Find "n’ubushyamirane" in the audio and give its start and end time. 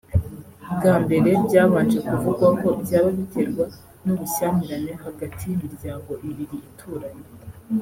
4.03-4.91